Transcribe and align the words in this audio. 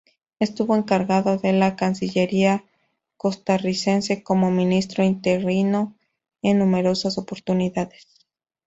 Estuvo 0.39 0.75
encargado 0.75 1.37
de 1.37 1.53
la 1.53 1.75
Cancillería 1.75 2.63
costarricense 3.17 4.23
como 4.23 4.49
ministro 4.49 5.03
interino 5.03 5.95
en 6.41 6.57
numerosas 6.57 7.19
oportunidades. 7.19 8.07